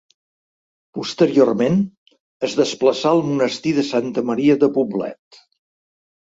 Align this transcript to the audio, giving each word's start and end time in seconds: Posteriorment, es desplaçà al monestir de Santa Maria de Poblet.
Posteriorment, 0.97 1.77
es 2.47 2.55
desplaçà 2.61 3.11
al 3.11 3.21
monestir 3.27 3.75
de 3.81 3.85
Santa 3.91 4.25
Maria 4.31 4.57
de 4.65 4.71
Poblet. 4.79 5.41